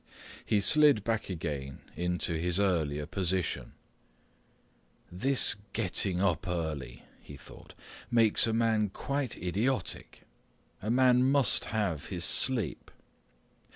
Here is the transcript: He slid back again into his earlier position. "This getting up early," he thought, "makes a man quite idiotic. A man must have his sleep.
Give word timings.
He 0.43 0.61
slid 0.61 1.03
back 1.03 1.29
again 1.29 1.81
into 1.95 2.33
his 2.33 2.59
earlier 2.59 3.05
position. 3.05 3.73
"This 5.11 5.57
getting 5.73 6.19
up 6.19 6.47
early," 6.47 7.03
he 7.21 7.37
thought, 7.37 7.75
"makes 8.09 8.47
a 8.47 8.51
man 8.53 8.89
quite 8.89 9.37
idiotic. 9.37 10.23
A 10.81 10.89
man 10.89 11.23
must 11.23 11.65
have 11.65 12.07
his 12.07 12.25
sleep. 12.25 12.89